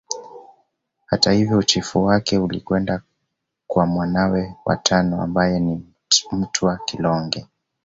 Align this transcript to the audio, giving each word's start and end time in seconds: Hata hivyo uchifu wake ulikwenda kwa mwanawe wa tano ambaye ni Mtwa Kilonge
Hata 1.05 1.31
hivyo 1.31 1.57
uchifu 1.57 2.03
wake 2.05 2.37
ulikwenda 2.37 3.01
kwa 3.67 3.85
mwanawe 3.85 4.55
wa 4.65 4.75
tano 4.77 5.21
ambaye 5.21 5.59
ni 5.59 5.85
Mtwa 6.31 6.77
Kilonge 6.85 7.47